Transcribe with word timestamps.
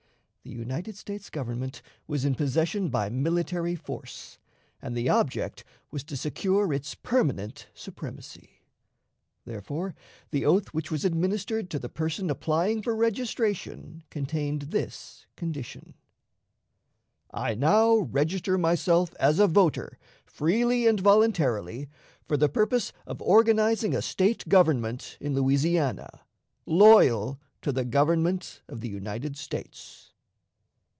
The 0.43 0.49
United 0.57 0.97
States 0.97 1.29
Government 1.29 1.83
was 2.07 2.25
in 2.25 2.33
possession 2.33 2.89
by 2.89 3.09
military 3.11 3.75
force, 3.75 4.39
and 4.81 4.97
the 4.97 5.07
object 5.07 5.63
was 5.91 6.03
to 6.05 6.17
secure 6.17 6.73
its 6.73 6.95
permanent 6.95 7.67
supremacy. 7.75 8.63
Therefore, 9.45 9.93
the 10.31 10.43
oath 10.43 10.69
which 10.73 10.89
was 10.89 11.05
administered 11.05 11.69
to 11.69 11.77
the 11.77 11.87
person 11.89 12.31
applying 12.31 12.81
for 12.81 12.95
registration 12.95 14.01
contained 14.09 14.63
this 14.73 15.27
condition: 15.35 15.93
"I 17.29 17.53
now 17.53 17.97
register 17.97 18.57
myself 18.57 19.13
as 19.19 19.37
a 19.37 19.47
voter, 19.47 19.99
freely 20.25 20.87
and 20.87 20.99
voluntarily, 20.99 21.87
for 22.25 22.35
the 22.35 22.49
purpose 22.49 22.91
of 23.05 23.21
organizing 23.21 23.95
a 23.95 24.01
State 24.01 24.49
government 24.49 25.19
in 25.21 25.35
Louisiana, 25.35 26.09
loyal 26.65 27.39
to 27.61 27.71
the 27.71 27.85
Government 27.85 28.63
of 28.67 28.81
the 28.81 28.89
United 28.89 29.37
States." 29.37 30.07